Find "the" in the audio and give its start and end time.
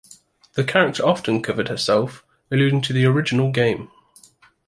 0.53-0.63, 2.91-3.05